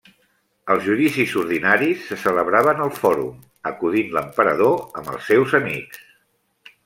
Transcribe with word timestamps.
Els 0.75 0.85
judicis 0.85 1.33
ordinaris 1.41 2.07
se 2.11 2.17
celebraven 2.21 2.81
al 2.85 2.89
Fòrum, 3.03 3.37
acudint 3.73 4.09
l'Emperador 4.17 4.79
amb 5.03 5.11
els 5.17 5.27
seus 5.33 5.57
amics. 5.61 6.01